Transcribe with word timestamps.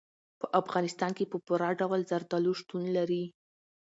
په 0.39 0.47
افغانستان 0.61 1.11
کې 1.17 1.25
په 1.31 1.37
پوره 1.45 1.69
ډول 1.79 2.01
زردالو 2.11 2.51
شتون 2.59 2.83
لري. 2.97 3.23